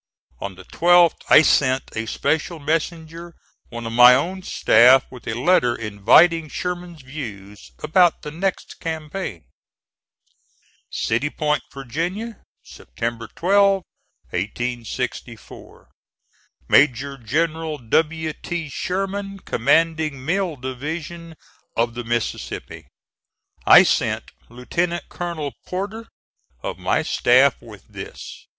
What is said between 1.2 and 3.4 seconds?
I sent a special messenger,